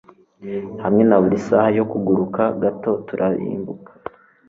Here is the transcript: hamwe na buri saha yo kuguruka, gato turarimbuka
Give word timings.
hamwe 0.83 1.03
na 1.05 1.17
buri 1.21 1.37
saha 1.47 1.69
yo 1.77 1.85
kuguruka, 1.91 2.41
gato 2.61 2.91
turarimbuka 3.07 3.91